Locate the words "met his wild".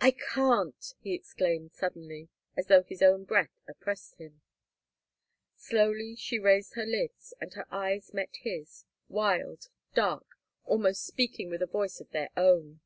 8.14-9.68